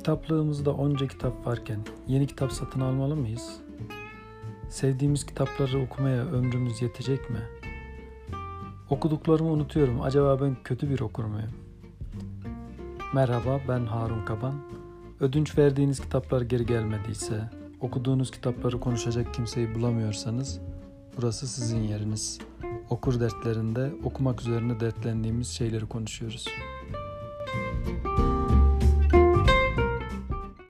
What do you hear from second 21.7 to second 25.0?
yeriniz. Okur dertlerinde okumak üzerine